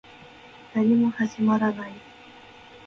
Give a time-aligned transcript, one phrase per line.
[0.73, 1.93] 何も始まらない